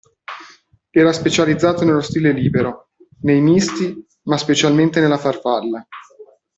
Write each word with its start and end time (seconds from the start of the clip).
Era 0.89 1.11
specializzato 1.13 1.85
nello 1.85 2.01
stile 2.01 2.31
libero, 2.31 2.87
nei 3.21 3.39
misti, 3.39 4.03
ma 4.23 4.35
specialmente 4.35 4.99
nella 4.99 5.19
farfalla. 5.19 5.85